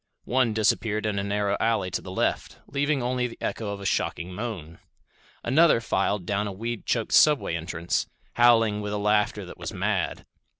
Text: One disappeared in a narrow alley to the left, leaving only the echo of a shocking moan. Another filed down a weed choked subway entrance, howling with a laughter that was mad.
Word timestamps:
One 0.25 0.51
disappeared 0.55 1.05
in 1.05 1.19
a 1.19 1.23
narrow 1.23 1.55
alley 1.59 1.91
to 1.91 2.01
the 2.01 2.09
left, 2.09 2.57
leaving 2.65 3.03
only 3.03 3.27
the 3.27 3.37
echo 3.39 3.69
of 3.69 3.79
a 3.79 3.85
shocking 3.85 4.33
moan. 4.33 4.79
Another 5.43 5.79
filed 5.79 6.25
down 6.25 6.47
a 6.47 6.51
weed 6.51 6.87
choked 6.87 7.11
subway 7.13 7.55
entrance, 7.55 8.07
howling 8.33 8.81
with 8.81 8.93
a 8.93 8.97
laughter 8.97 9.45
that 9.45 9.59
was 9.59 9.71
mad. 9.75 10.25